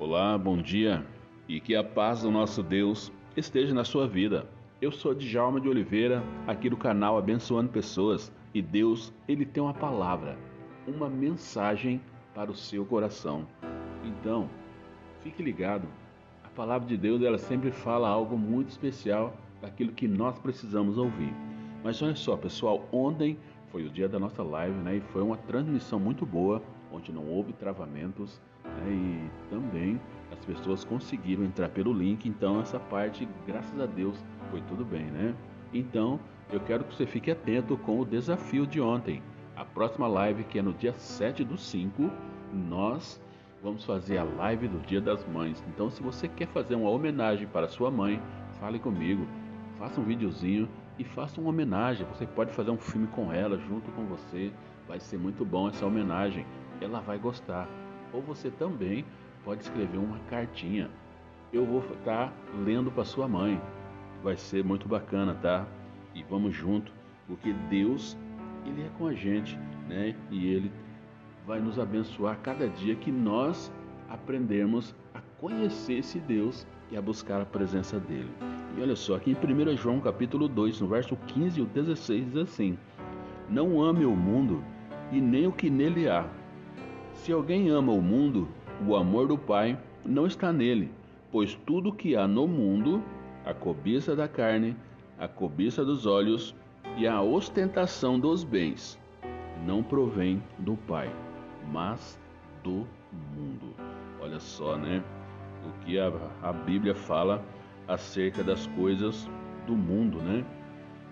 [0.00, 1.04] Olá, bom dia
[1.46, 4.46] e que a paz do nosso Deus esteja na sua vida.
[4.80, 9.74] Eu sou Djalma de Oliveira, aqui do canal Abençoando Pessoas e Deus, ele tem uma
[9.74, 10.38] palavra,
[10.88, 12.00] uma mensagem
[12.34, 13.46] para o seu coração.
[14.02, 14.48] Então,
[15.20, 15.86] fique ligado.
[16.42, 21.34] A palavra de Deus, ela sempre fala algo muito especial daquilo que nós precisamos ouvir.
[21.84, 23.36] Mas olha só, pessoal, ontem
[23.70, 24.96] foi o dia da nossa live, né?
[24.96, 28.40] E foi uma transmissão muito boa, onde não houve travamentos?
[28.86, 30.00] E também
[30.32, 35.04] as pessoas conseguiram entrar pelo link, então essa parte, graças a Deus, foi tudo bem,
[35.04, 35.34] né?
[35.72, 36.18] Então,
[36.52, 39.22] eu quero que você fique atento com o desafio de ontem.
[39.56, 42.10] A próxima live, que é no dia 7 do 5,
[42.52, 43.20] nós
[43.62, 45.62] vamos fazer a live do Dia das Mães.
[45.68, 48.20] Então, se você quer fazer uma homenagem para sua mãe,
[48.58, 49.26] fale comigo,
[49.78, 52.06] faça um videozinho e faça uma homenagem.
[52.14, 54.50] Você pode fazer um filme com ela, junto com você.
[54.88, 56.46] Vai ser muito bom essa homenagem.
[56.80, 57.68] Ela vai gostar.
[58.12, 59.04] Ou você também
[59.44, 60.90] pode escrever uma cartinha.
[61.52, 62.32] Eu vou estar tá
[62.64, 63.60] lendo para sua mãe.
[64.22, 65.66] Vai ser muito bacana, tá?
[66.14, 66.92] E vamos junto,
[67.26, 68.16] porque Deus,
[68.66, 69.58] ele é com a gente,
[69.88, 70.14] né?
[70.30, 70.70] E ele
[71.46, 73.72] vai nos abençoar cada dia que nós
[74.08, 78.30] aprendermos a conhecer esse Deus e a buscar a presença dele.
[78.76, 82.36] E olha só, aqui em 1 João capítulo 2, no verso 15 e 16 diz
[82.36, 82.78] assim:
[83.48, 84.62] Não ame o mundo
[85.10, 86.28] e nem o que nele há.
[87.20, 88.48] Se alguém ama o mundo,
[88.88, 90.90] o amor do Pai não está nele,
[91.30, 93.04] pois tudo que há no mundo,
[93.44, 94.74] a cobiça da carne,
[95.18, 96.56] a cobiça dos olhos
[96.96, 98.98] e a ostentação dos bens,
[99.66, 101.14] não provém do Pai,
[101.70, 102.18] mas
[102.64, 102.86] do
[103.36, 103.74] mundo.
[104.18, 105.04] Olha só, né?
[105.66, 106.10] O que a,
[106.42, 107.44] a Bíblia fala
[107.86, 109.28] acerca das coisas
[109.66, 110.42] do mundo, né?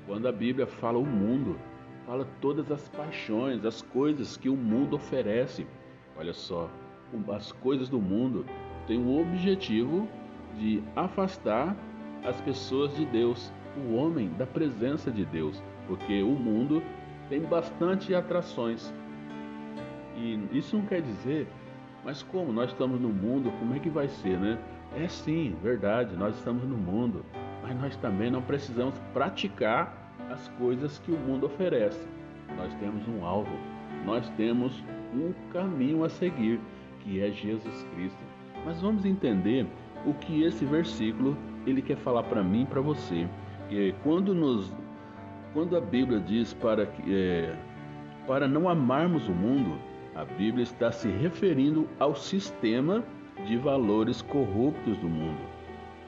[0.06, 1.58] Quando a Bíblia fala o mundo,
[2.06, 5.66] fala todas as paixões, as coisas que o mundo oferece
[6.18, 6.68] Olha só,
[7.32, 8.44] as coisas do mundo
[8.88, 10.08] têm o objetivo
[10.58, 11.76] de afastar
[12.24, 16.82] as pessoas de Deus, o homem da presença de Deus, porque o mundo
[17.28, 18.92] tem bastante atrações.
[20.16, 21.46] E isso não quer dizer,
[22.04, 24.58] mas como nós estamos no mundo, como é que vai ser, né?
[24.96, 27.24] É sim, verdade, nós estamos no mundo,
[27.62, 32.08] mas nós também não precisamos praticar as coisas que o mundo oferece.
[32.56, 33.56] Nós temos um alvo,
[34.04, 34.82] nós temos
[35.14, 36.60] um caminho a seguir,
[37.00, 38.18] que é Jesus Cristo.
[38.64, 39.66] Mas vamos entender
[40.04, 41.36] o que esse versículo
[41.66, 43.28] ele quer falar para mim e para você.
[43.70, 44.72] É, quando nos
[45.52, 47.56] quando a Bíblia diz para que é,
[48.26, 49.78] para não amarmos o mundo,
[50.14, 53.02] a Bíblia está se referindo ao sistema
[53.46, 55.40] de valores corruptos do mundo.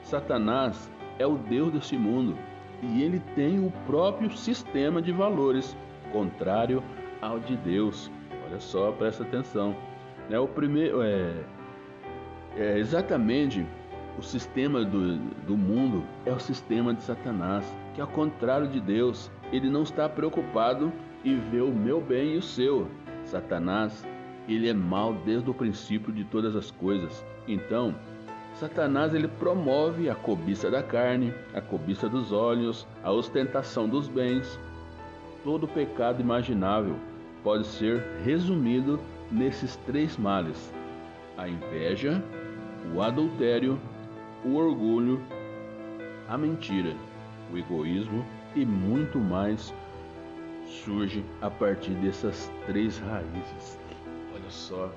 [0.03, 2.37] Satanás é o Deus deste mundo
[2.81, 5.75] e ele tem o próprio sistema de valores
[6.11, 6.83] contrário
[7.21, 8.11] ao de Deus.
[8.51, 9.73] Olha só, presta atenção.
[10.29, 10.37] Né?
[10.37, 11.33] O primeiro é,
[12.57, 13.65] é exatamente
[14.19, 15.17] o sistema do,
[15.47, 20.09] do mundo é o sistema de Satanás, que ao contrário de Deus, ele não está
[20.09, 20.91] preocupado
[21.23, 22.89] em ver o meu bem e o seu.
[23.23, 24.05] Satanás,
[24.49, 27.25] ele é mal desde o princípio de todas as coisas.
[27.47, 27.95] Então,
[28.55, 34.59] Satanás ele promove a cobiça da carne, a cobiça dos olhos, a ostentação dos bens,
[35.41, 36.97] todo pecado imaginável
[37.43, 38.99] pode ser resumido
[39.31, 40.73] nesses três males:
[41.37, 42.23] a inveja,
[42.93, 43.79] o adultério,
[44.43, 45.21] o orgulho,
[46.27, 46.95] a mentira,
[47.53, 48.25] o egoísmo
[48.55, 49.73] e muito mais
[50.65, 53.79] surge a partir dessas três raízes.
[54.33, 54.91] Olha só,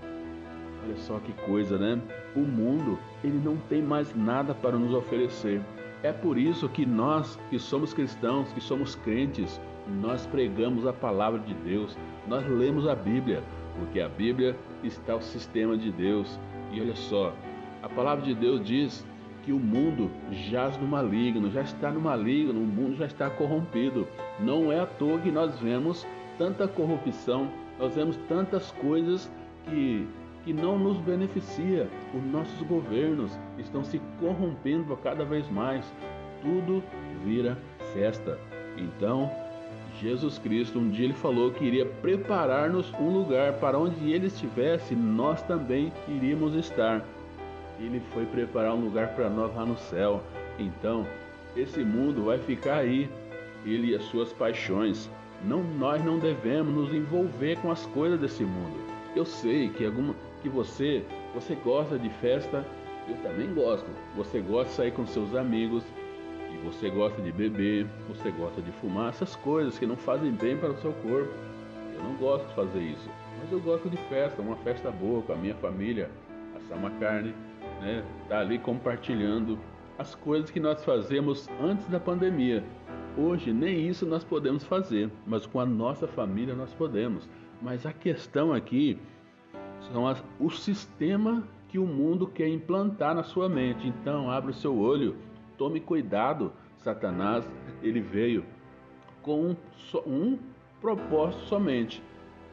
[0.84, 2.00] olha só que coisa, né?
[2.34, 5.60] O mundo, ele não tem mais nada para nos oferecer.
[6.02, 11.40] É por isso que nós, que somos cristãos, que somos crentes, nós pregamos a palavra
[11.40, 11.96] de Deus,
[12.26, 13.42] nós lemos a Bíblia,
[13.78, 16.38] porque a Bíblia está o sistema de Deus.
[16.72, 17.32] E olha só,
[17.82, 19.06] a palavra de Deus diz
[19.44, 24.08] que o mundo jaz no maligno, já está no maligno, o mundo já está corrompido.
[24.40, 26.06] Não é à toa que nós vemos
[26.38, 29.30] tanta corrupção, nós vemos tantas coisas
[29.66, 30.08] que,
[30.44, 31.88] que não nos beneficia.
[32.14, 35.84] Os nossos governos estão se corrompendo cada vez mais.
[36.40, 36.82] Tudo
[37.22, 37.58] vira
[37.92, 38.38] festa.
[38.76, 39.30] Então,
[40.00, 44.94] Jesus Cristo, um dia ele falou que iria preparar-nos um lugar para onde ele estivesse,
[44.94, 47.04] nós também iríamos estar.
[47.78, 50.22] Ele foi preparar um lugar para nós lá no céu.
[50.58, 51.06] Então,
[51.56, 53.08] esse mundo vai ficar aí,
[53.64, 55.08] ele e as suas paixões.
[55.44, 58.76] Não, nós não devemos nos envolver com as coisas desse mundo.
[59.14, 61.04] Eu sei que alguma que você,
[61.34, 62.64] você gosta de festa,
[63.08, 63.86] eu também gosto.
[64.16, 65.82] Você gosta de sair com seus amigos,
[66.64, 70.70] você gosta de beber, você gosta de fumar, essas coisas que não fazem bem para
[70.70, 71.32] o seu corpo.
[71.94, 73.08] Eu não gosto de fazer isso,
[73.38, 76.10] mas eu gosto de festa, uma festa boa com a minha família,
[76.56, 77.34] assar uma carne,
[77.80, 78.02] né?
[78.28, 79.58] Tá ali compartilhando
[79.98, 82.64] as coisas que nós fazemos antes da pandemia.
[83.16, 87.28] Hoje nem isso nós podemos fazer, mas com a nossa família nós podemos.
[87.62, 88.98] Mas a questão aqui
[89.92, 93.86] são as, o sistema que o mundo quer implantar na sua mente.
[93.86, 95.16] Então, abra o seu olho,
[95.56, 96.52] tome cuidado.
[96.78, 97.48] Satanás,
[97.82, 98.44] ele veio
[99.22, 99.56] com um,
[100.06, 100.38] um
[100.80, 102.02] propósito somente: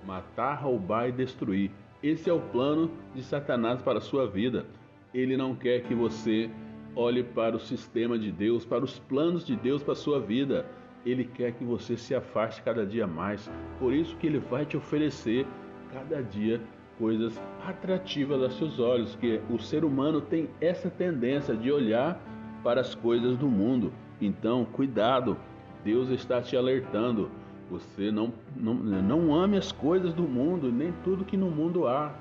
[0.06, 1.72] matar, roubar e destruir.
[2.02, 4.66] Esse é o plano de Satanás para a sua vida.
[5.14, 6.50] Ele não quer que você
[6.96, 10.66] olhe para o sistema de Deus, para os planos de Deus para a sua vida.
[11.06, 13.50] Ele quer que você se afaste cada dia mais.
[13.80, 15.46] Por isso que ele vai te oferecer
[15.92, 16.62] cada dia
[16.98, 22.22] coisas atrativas aos seus olhos, que o ser humano tem essa tendência de olhar
[22.64, 23.92] para as coisas do mundo.
[24.20, 25.38] Então, cuidado.
[25.84, 27.30] Deus está te alertando.
[27.70, 32.14] Você não, não, não ame as coisas do mundo, nem tudo que no mundo há.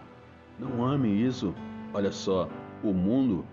[0.58, 1.54] Não ame isso.
[1.92, 2.48] Olha só,
[2.82, 3.44] o mundo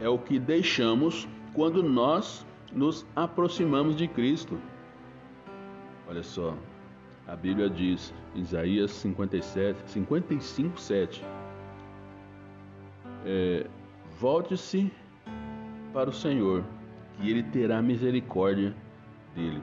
[0.00, 4.58] é o que deixamos quando nós nos aproximamos de Cristo.
[6.08, 6.56] Olha só,
[7.26, 11.24] a Bíblia diz, Isaías 57, 55, 7.
[13.24, 13.66] É,
[14.18, 14.92] Volte-se
[15.92, 16.64] para o Senhor,
[17.16, 18.74] que Ele terá misericórdia
[19.34, 19.62] dele.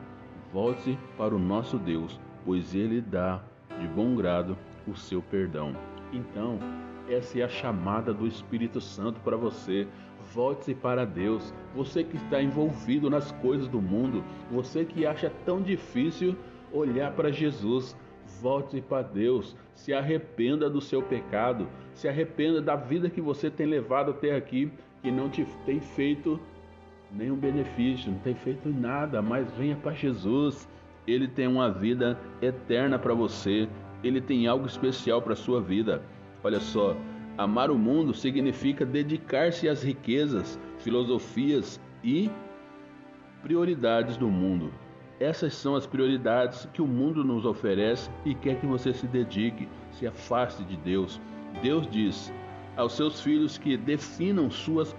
[0.53, 3.41] Volte-se para o nosso Deus, pois Ele dá
[3.79, 5.75] de bom grado o seu perdão.
[6.11, 6.59] Então,
[7.07, 9.87] essa é a chamada do Espírito Santo para você.
[10.33, 11.53] Volte-se para Deus.
[11.75, 16.35] Você que está envolvido nas coisas do mundo, você que acha tão difícil
[16.71, 17.97] olhar para Jesus,
[18.41, 19.55] volte para Deus.
[19.73, 21.67] Se arrependa do seu pecado.
[21.93, 26.39] Se arrependa da vida que você tem levado até aqui, que não te tem feito
[27.11, 30.67] nenhum benefício, não tem feito nada, mas venha para Jesus.
[31.07, 33.67] Ele tem uma vida eterna para você.
[34.03, 36.03] Ele tem algo especial para sua vida.
[36.43, 36.95] Olha só,
[37.37, 42.29] amar o mundo significa dedicar-se às riquezas, filosofias e
[43.41, 44.71] prioridades do mundo.
[45.19, 49.67] Essas são as prioridades que o mundo nos oferece e quer que você se dedique,
[49.91, 51.19] se afaste de Deus.
[51.61, 52.31] Deus diz
[52.75, 54.95] aos seus filhos que definam suas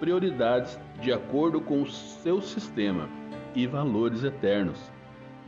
[0.00, 3.08] prioridades de acordo com o seu sistema
[3.54, 4.90] e valores eternos.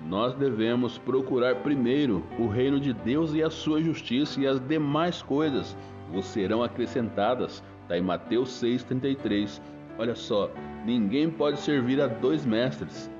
[0.07, 5.23] Nós devemos procurar primeiro o reino de Deus e a sua justiça, e as demais
[5.23, 5.77] coisas
[6.13, 7.63] vos serão acrescentadas.
[7.83, 9.61] Está em Mateus 6,33.
[9.99, 10.51] Olha só,
[10.85, 13.11] ninguém pode servir a dois mestres.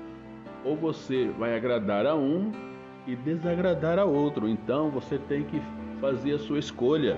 [0.63, 2.51] Ou você vai agradar a um
[3.07, 4.47] e desagradar a outro.
[4.47, 5.61] Então você tem que
[5.99, 7.17] fazer a sua escolha.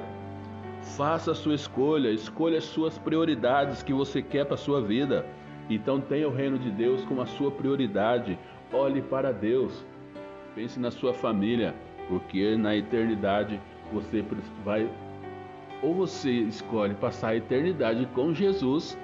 [0.95, 5.25] Faça a sua escolha, escolha as suas prioridades que você quer para a sua vida.
[5.69, 8.37] Então tenha o reino de Deus como a sua prioridade.
[8.71, 9.85] Olhe para Deus.
[10.55, 11.75] Pense na sua família,
[12.07, 13.59] porque na eternidade
[13.91, 14.23] você
[14.63, 14.89] vai
[15.81, 18.97] ou você escolhe passar a eternidade com Jesus,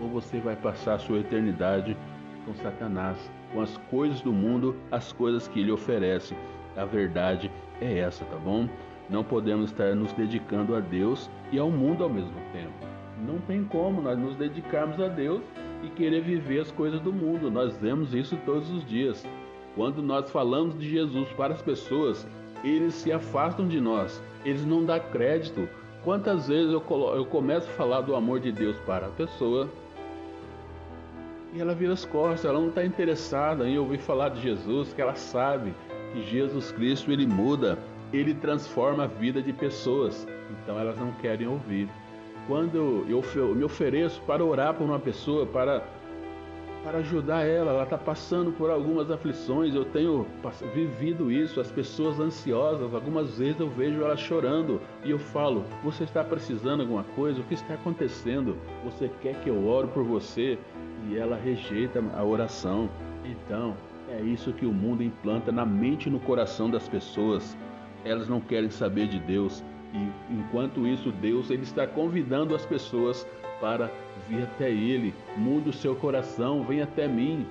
[0.00, 1.96] ou você vai passar a sua eternidade
[2.44, 6.36] com Satanás, com as coisas do mundo, as coisas que ele oferece.
[6.76, 7.50] A verdade
[7.80, 8.68] é essa, tá bom?
[9.08, 12.72] Não podemos estar nos dedicando a Deus e ao mundo ao mesmo tempo.
[13.26, 15.42] Não tem como nós nos dedicarmos a Deus
[15.82, 17.50] e querer viver as coisas do mundo.
[17.50, 19.26] Nós vemos isso todos os dias.
[19.74, 22.26] Quando nós falamos de Jesus para as pessoas,
[22.64, 25.68] eles se afastam de nós, eles não dão crédito.
[26.04, 26.82] Quantas vezes eu,
[27.14, 29.68] eu começo a falar do amor de Deus para a pessoa
[31.52, 35.00] e ela vira as costas, ela não está interessada em ouvir falar de Jesus, que
[35.00, 35.72] ela sabe
[36.12, 37.78] que Jesus Cristo ele muda,
[38.12, 41.88] ele transforma a vida de pessoas, então elas não querem ouvir
[42.48, 45.84] quando eu me ofereço para orar por uma pessoa, para,
[46.82, 50.26] para ajudar ela, ela está passando por algumas aflições, eu tenho
[50.74, 56.04] vivido isso, as pessoas ansiosas, algumas vezes eu vejo elas chorando e eu falo: Você
[56.04, 57.38] está precisando de alguma coisa?
[57.38, 58.56] O que está acontecendo?
[58.82, 60.58] Você quer que eu ore por você?
[61.10, 62.88] E ela rejeita a oração.
[63.24, 63.76] Então,
[64.08, 67.56] é isso que o mundo implanta na mente e no coração das pessoas.
[68.04, 69.62] Elas não querem saber de Deus,
[69.92, 73.26] e enquanto isso, Deus ele está convidando as pessoas
[73.60, 73.90] para
[74.28, 75.14] vir até Ele.
[75.36, 77.46] Mude o seu coração, vem até mim.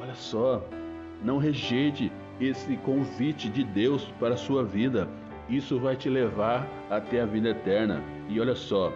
[0.00, 0.64] Olha só,
[1.22, 5.08] não rejeite esse convite de Deus para a sua vida.
[5.48, 8.02] Isso vai te levar até a vida eterna.
[8.28, 8.92] E olha só,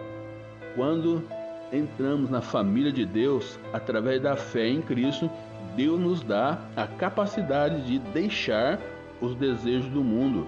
[0.75, 1.23] quando
[1.71, 5.29] entramos na família de Deus através da fé em Cristo,
[5.75, 8.79] Deus nos dá a capacidade de deixar
[9.19, 10.47] os desejos do mundo.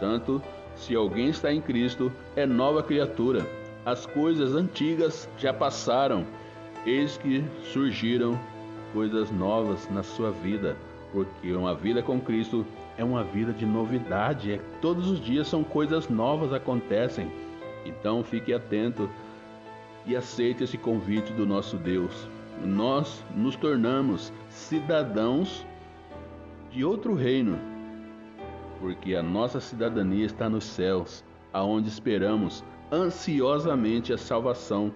[0.00, 0.42] Portanto,
[0.74, 3.46] se alguém está em Cristo, é nova criatura.
[3.84, 6.24] As coisas antigas já passaram,
[6.86, 8.40] eis que surgiram
[8.94, 10.74] coisas novas na sua vida,
[11.12, 12.64] porque uma vida com Cristo
[12.96, 14.52] é uma vida de novidade.
[14.52, 17.30] É, todos os dias são coisas novas acontecem.
[17.84, 19.08] Então fique atento
[20.06, 22.26] e aceite esse convite do nosso Deus.
[22.64, 25.66] Nós nos tornamos cidadãos
[26.70, 27.58] de outro reino,
[28.80, 31.22] porque a nossa cidadania está nos céus,
[31.52, 34.92] aonde esperamos ansiosamente a salvação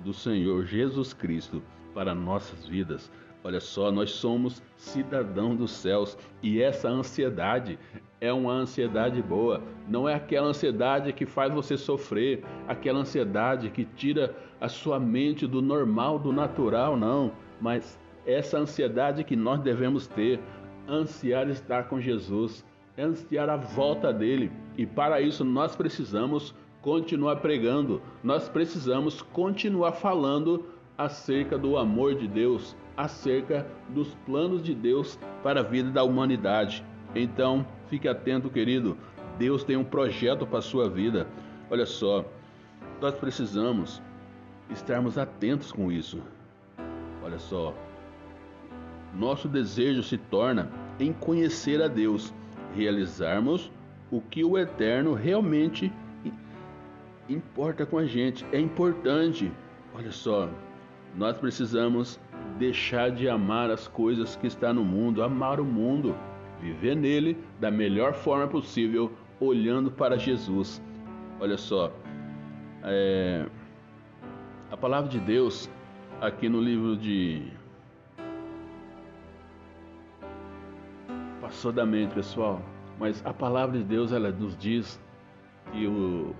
[0.00, 1.62] do Senhor Jesus Cristo
[1.94, 3.12] para nossas vidas.
[3.44, 7.78] Olha só, nós somos cidadãos dos céus e essa ansiedade
[8.20, 13.84] é uma ansiedade boa, não é aquela ansiedade que faz você sofrer, aquela ansiedade que
[13.84, 20.06] tira a sua mente do normal, do natural, não, mas essa ansiedade que nós devemos
[20.06, 20.40] ter,
[20.88, 22.64] ansiar estar com Jesus,
[22.98, 30.66] ansiar a volta dele, e para isso nós precisamos continuar pregando, nós precisamos continuar falando
[30.96, 36.84] acerca do amor de Deus, acerca dos planos de Deus para a vida da humanidade.
[37.14, 38.96] Então, fique atento, querido.
[39.38, 41.26] Deus tem um projeto para a sua vida.
[41.70, 42.24] Olha só,
[43.00, 44.00] nós precisamos
[44.70, 46.22] estarmos atentos com isso.
[47.22, 47.74] Olha só,
[49.14, 52.32] nosso desejo se torna em conhecer a Deus,
[52.76, 53.72] realizarmos
[54.10, 55.92] o que o eterno realmente
[57.28, 58.44] importa com a gente.
[58.52, 59.50] É importante.
[59.94, 60.48] Olha só,
[61.16, 62.20] nós precisamos
[62.58, 66.14] deixar de amar as coisas que está no mundo, amar o mundo,
[66.60, 70.82] viver nele da melhor forma possível, olhando para Jesus.
[71.40, 71.92] Olha só,
[72.84, 73.46] é,
[74.70, 75.68] a palavra de Deus
[76.20, 77.42] aqui no livro de
[81.56, 82.60] passou da mente, pessoal,
[82.98, 85.00] mas a palavra de Deus ela nos diz
[85.72, 86.34] que o,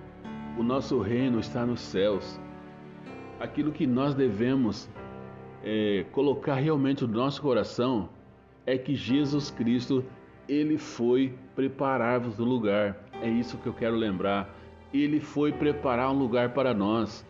[0.59, 2.39] o nosso reino está nos céus
[3.39, 4.87] aquilo que nós devemos
[5.63, 8.09] é, colocar realmente no nosso coração
[8.63, 10.05] é que Jesus Cristo
[10.47, 12.95] ele foi preparar-vos o lugar.
[13.19, 14.55] É isso que eu quero lembrar.
[14.93, 17.25] Ele foi preparar um lugar para nós.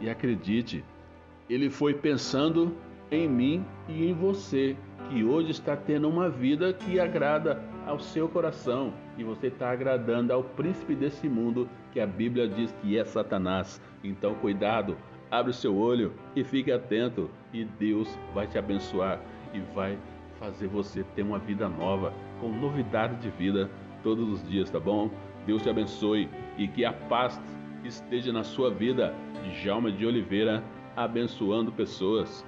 [0.00, 0.84] E acredite,
[1.50, 2.72] ele foi pensando
[3.10, 4.76] em mim e em você,
[5.08, 10.32] que hoje está tendo uma vida que agrada ao seu coração e você está agradando
[10.32, 13.80] ao príncipe desse mundo que a Bíblia diz que é Satanás.
[14.02, 14.96] Então, cuidado,
[15.30, 19.20] abre o seu olho e fique atento, e Deus vai te abençoar
[19.52, 19.98] e vai
[20.38, 23.70] fazer você ter uma vida nova, com novidade de vida
[24.02, 25.10] todos os dias, tá bom?
[25.46, 27.40] Deus te abençoe e que a paz
[27.84, 29.14] esteja na sua vida.
[29.62, 30.62] Djalma de Oliveira,
[30.96, 32.44] abençoando pessoas.